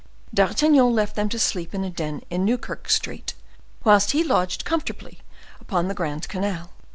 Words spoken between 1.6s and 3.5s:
in a den in Newkerke street,